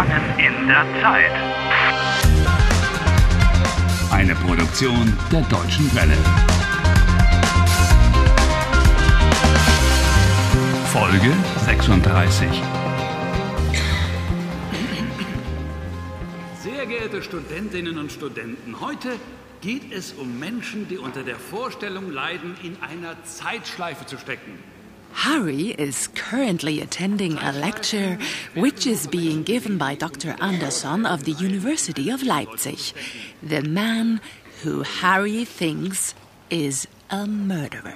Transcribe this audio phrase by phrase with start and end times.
[0.00, 1.30] Gefangen in der Zeit.
[4.10, 6.16] Eine Produktion der Deutschen Welle.
[10.86, 11.34] Folge
[11.66, 12.48] 36.
[16.62, 19.10] Sehr geehrte Studentinnen und Studenten, heute
[19.60, 24.58] geht es um Menschen, die unter der Vorstellung leiden, in einer Zeitschleife zu stecken.
[25.12, 28.18] Harry is currently attending a lecture
[28.54, 30.36] which is being given by Dr.
[30.40, 32.78] Anderson of the University of Leipzig,
[33.42, 34.20] the man
[34.62, 36.14] who Harry thinks
[36.50, 37.94] is a murderer.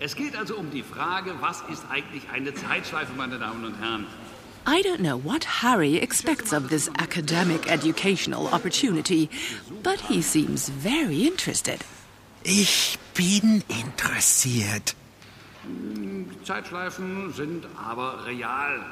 [0.00, 4.06] Es geht also um die Frage, was ist eigentlich eine Zeitschleife, meine Damen und Herren?
[4.66, 9.28] I don't know what Harry expects of this academic educational opportunity,
[9.82, 11.84] but he seems very interested.
[12.42, 14.94] Ich bin interessiert.
[16.44, 18.84] Zeitschleifen sind aber real.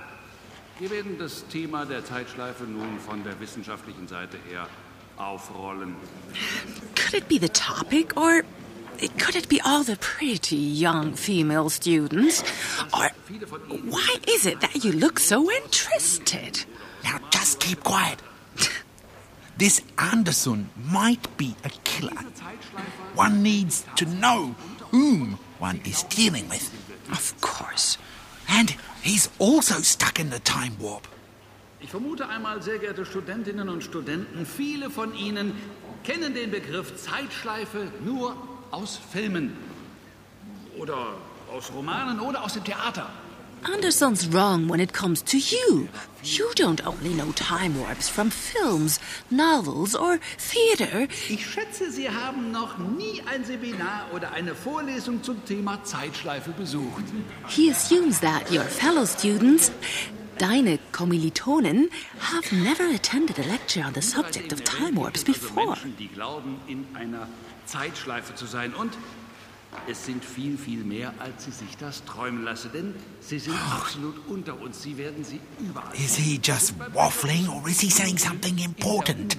[0.78, 4.66] Wir werden das Thema der Zeitschleife nun von der wissenschaftlichen Seite her
[5.16, 5.96] aufrollen.
[6.96, 8.42] Could it be the topic, or
[9.18, 12.42] could it be all the pretty young female students?
[12.92, 13.10] Or
[13.88, 16.64] why is it that you look so interested?
[17.04, 18.18] Now just keep quiet.
[19.58, 22.24] This Anderson might be a killer.
[23.14, 24.54] One needs to know
[24.90, 26.70] whom one is dealing with.
[27.10, 27.96] Of course.
[28.48, 31.06] And he's also stuck in the time warp.
[31.80, 35.52] Ich vermute einmal, sehr geehrte Studentinnen und Studenten, viele von Ihnen
[36.04, 38.36] kennen den Begriff Zeitschleife nur
[38.70, 39.56] aus Filmen
[40.78, 41.14] oder
[41.52, 43.10] aus Romanen oder aus dem Theater.
[43.64, 45.88] Anderson's wrong when it comes to you.
[46.24, 48.98] You don't only know time warps from films,
[49.30, 51.08] novels, or theater.
[51.28, 57.04] Ich schätze, Sie haben noch nie ein Seminar oder eine Vorlesung zum Thema Zeitschleife besucht.
[57.48, 59.70] He assumes that your fellow students,
[60.38, 61.88] deine Kommilitonen,
[62.20, 65.66] have never attended a lecture on the subject of time warps before.
[65.66, 67.28] Menschen, die glauben, in einer
[67.66, 68.74] Zeitschleife zu sein.
[68.74, 68.92] Und
[69.88, 72.70] es sind viel, viel mehr, als Sie sich das träumen lassen.
[72.72, 74.82] Denn Sie sind absolut unter uns.
[74.82, 75.94] Sie werden sie überall.
[75.94, 79.36] Is he just waffling or is he saying something In important?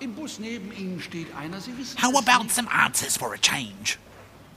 [0.00, 1.60] Im Bus neben Ihnen steht einer.
[1.60, 3.98] Sie wissen How about some answers for a change?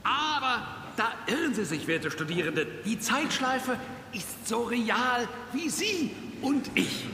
[0.02, 2.66] Aber da irren Sie sich, werte Studierende.
[2.84, 3.78] Die Zeitschleife
[4.12, 6.10] ist so real wie Sie
[6.42, 7.04] und ich.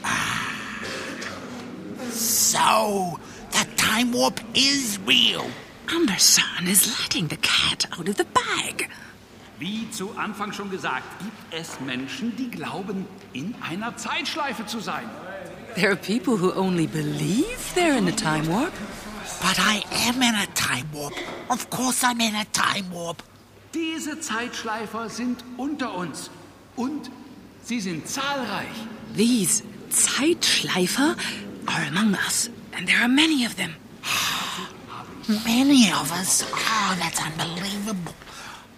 [2.12, 3.18] So,
[3.52, 5.44] the time warp is real.
[5.94, 8.88] Anderson is letting the cat out of the bag.
[9.58, 15.08] Wie zu Anfang schon gesagt, gibt es Menschen, die glauben, in einer Zeitschleife zu sein.
[15.74, 18.72] There are people who only believe they're in a time warp.
[19.40, 21.14] But I am in a time warp.
[21.48, 23.22] Of course I'm in a time warp.
[23.74, 26.30] Diese Zeitschleifer sind unter uns
[26.76, 27.10] und
[27.62, 28.66] sie sind zahlreich.
[29.16, 31.16] These Zeitschleifer
[31.66, 33.74] are among us, and there are many of them.
[35.28, 36.44] Many of us.
[36.54, 38.14] Oh, that's unbelievable.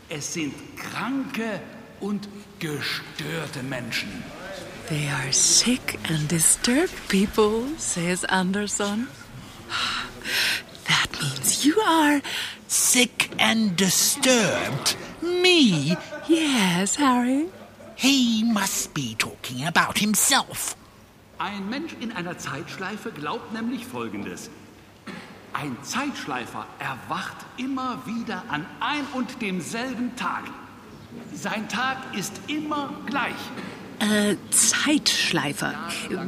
[0.09, 1.61] Es sind kranke
[2.01, 2.27] und
[2.59, 4.23] gestörte Menschen.
[4.89, 9.09] They are sick and disturbed people, says Anderson.
[10.89, 12.23] That means you are.
[12.67, 14.97] Sick and disturbed.
[15.21, 15.99] Me?
[16.27, 17.49] Yes, Harry.
[17.95, 20.77] He must be talking about himself.
[21.39, 24.49] Ein Mensch in einer Zeitschleife glaubt nämlich Folgendes.
[25.61, 30.45] Ein Zeitschleifer erwacht immer wieder an ein und demselben Tag.
[31.35, 33.35] Sein Tag ist immer gleich.
[33.99, 35.75] A Zeitschleifer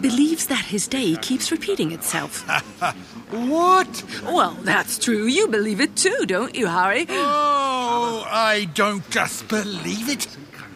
[0.00, 2.44] believes that his day keeps repeating itself.
[3.30, 4.02] What?
[4.24, 5.28] well, that's true.
[5.28, 7.06] You believe it too, don't you, Harry?
[7.08, 10.26] Oh, I don't just believe it.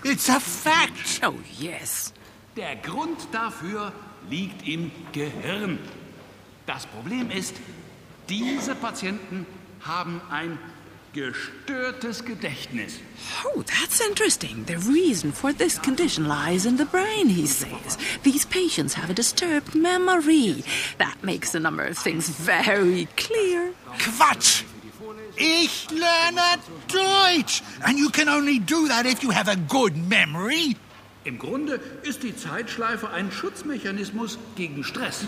[0.04, 1.18] It's a fact.
[1.24, 2.12] Oh, yes.
[2.56, 3.92] Der Grund dafür
[4.30, 5.80] liegt im Gehirn.
[6.66, 7.56] Das Problem ist,
[8.28, 9.46] diese Patienten
[9.80, 10.58] haben ein
[11.12, 12.98] gestörtes Gedächtnis.
[13.44, 14.64] Oh, that's interesting.
[14.66, 17.96] The reason for this condition lies in the brain, he says.
[18.22, 20.64] These patients have a disturbed memory.
[20.98, 23.72] That makes a number of things very clear.
[23.98, 24.64] Quatsch.
[25.36, 27.62] Ich lerne Deutsch.
[27.84, 30.76] And you can only do that if you have a good memory.
[31.24, 35.26] Im Grunde ist die Zeitschleife ein Schutzmechanismus gegen Stress.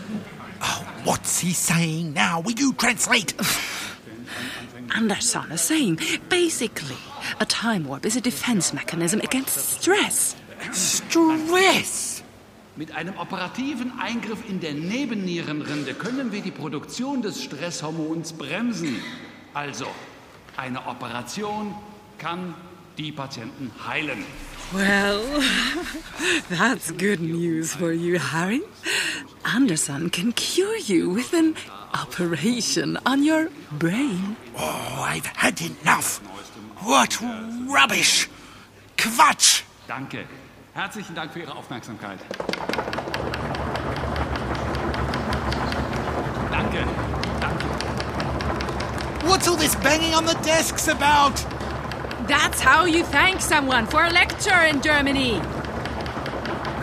[0.63, 2.41] Oh, what's he saying now?
[2.41, 3.35] Will you translate?
[4.95, 5.99] Anderson is saying
[6.29, 6.97] basically,
[7.41, 10.37] a time warp is a defense mechanism against stress.
[10.73, 12.23] Stress.
[12.77, 19.03] Mit einem operativen Eingriff in der Nebennierenrinde können wir die Produktion des Stresshormons bremsen.
[19.55, 19.87] Also,
[20.57, 21.75] eine Operation
[22.19, 22.55] kann
[22.99, 24.25] die Patienten heilen.
[24.75, 25.23] Well,
[26.49, 28.63] that's good news for you, Harry.
[29.45, 31.55] Anderson can cure you with an
[31.95, 34.37] operation on your brain.
[34.59, 36.19] Oh, I've had enough.
[36.85, 37.21] What
[37.69, 38.29] rubbish!
[38.99, 39.63] Quatsch!
[39.87, 40.27] Danke.
[40.75, 42.19] Herzlichen Dank für Ihre Aufmerksamkeit.
[46.51, 46.85] Danke.
[47.41, 47.67] Danke.
[49.27, 51.56] What's all this banging on the desks about?
[52.29, 55.41] That's how you thank someone for a lecture in Germany.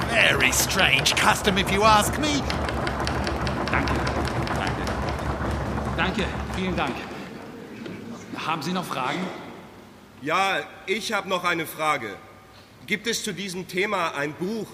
[0.09, 2.41] Very strange custom, if you ask me.
[3.69, 3.93] Danke.
[4.55, 4.83] Danke.
[5.97, 6.25] Danke.
[6.55, 6.95] Vielen Dank.
[8.37, 9.19] Haben Sie noch Fragen?
[10.21, 12.15] Ja, ich habe noch eine Frage.
[12.87, 14.67] Gibt es zu diesem Thema ein Buch?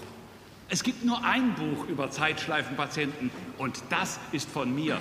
[0.68, 5.00] Es gibt nur ein Buch über Zeitschleifenpatienten und das ist von mir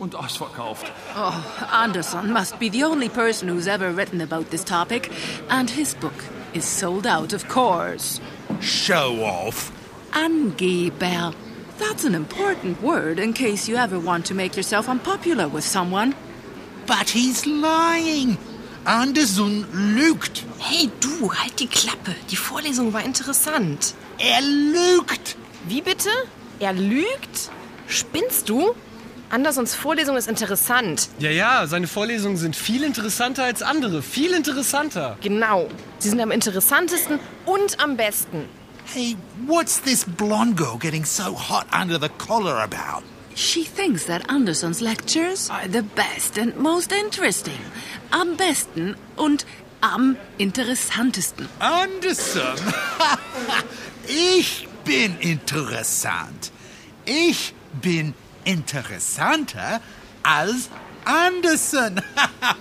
[0.00, 0.90] und ausverkauft.
[1.16, 5.10] Oh, Anderson must be the only person who's ever written about this topic,
[5.48, 6.24] and his book
[6.54, 8.20] is sold out, of course.
[8.60, 9.70] Show off.
[10.12, 11.32] Angeber.
[11.78, 16.14] That's an important word in case you ever want to make yourself unpopular with someone.
[16.86, 18.36] But he's lying.
[18.84, 20.44] Anderson lügt.
[20.58, 22.14] Hey du, halt die Klappe.
[22.30, 23.94] Die Vorlesung war interessant.
[24.18, 25.36] Er lügt.
[25.68, 26.10] Wie bitte?
[26.58, 27.50] Er lügt?
[27.86, 28.74] Spinnst du?
[29.30, 31.08] Andersons Vorlesung ist interessant.
[31.20, 34.02] Ja, ja, seine Vorlesungen sind viel interessanter als andere.
[34.02, 35.16] Viel interessanter.
[35.22, 35.68] Genau.
[35.98, 38.48] Sie sind am interessantesten und am besten.
[38.92, 39.16] Hey,
[39.46, 43.04] what's this blonde girl getting so hot under the collar about?
[43.36, 47.60] She thinks that Anderson's lectures are the best and most interesting.
[48.10, 49.46] Am besten und
[49.80, 51.48] am interessantesten.
[51.60, 52.58] Anderson?
[54.08, 56.50] ich bin interessant.
[57.04, 58.12] Ich bin
[58.44, 59.80] interessanter
[60.22, 60.68] als
[61.04, 62.00] Anderson.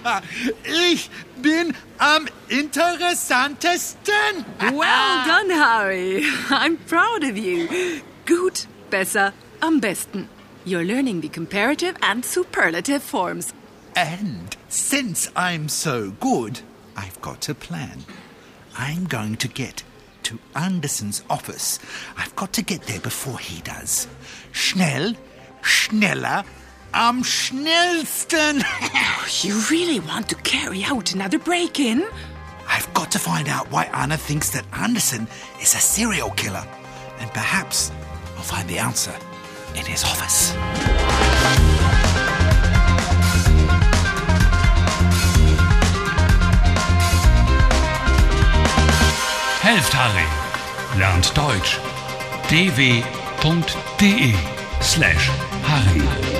[0.63, 1.09] ich
[1.41, 4.45] bin am interessantesten.
[4.59, 6.23] Well done, Harry.
[6.49, 8.01] I'm proud of you.
[8.25, 10.29] Gut, besser, am besten.
[10.65, 13.53] You're learning the comparative and superlative forms.
[13.95, 16.61] And since I'm so good,
[16.95, 18.03] I've got a plan.
[18.77, 19.83] I'm going to get
[20.23, 21.79] to Anderson's office.
[22.17, 24.07] I've got to get there before he does.
[24.51, 25.13] Schnell,
[25.61, 26.43] schneller,
[26.93, 28.63] am schnellsten.
[29.43, 32.03] You really want to carry out another break in?
[32.67, 35.27] I've got to find out why Anna thinks that Anderson
[35.61, 36.65] is a serial killer.
[37.19, 37.91] And perhaps
[38.35, 39.13] I'll find the answer
[39.75, 40.51] in his office.
[49.61, 50.99] Helft Harry.
[50.99, 51.77] Lernt Deutsch.
[52.49, 55.29] dw.de slash
[55.63, 56.39] Harry.